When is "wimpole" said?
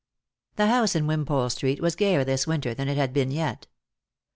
1.05-1.51